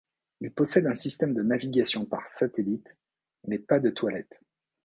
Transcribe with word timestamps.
Ils 0.39 0.51
possèdent 0.51 0.87
un 0.87 0.95
système 0.95 1.31
de 1.31 1.43
navigation 1.43 2.05
par 2.05 2.27
satellite, 2.27 2.97
mais 3.47 3.59
pas 3.59 3.79
de 3.79 3.91
toilette. 3.91 4.41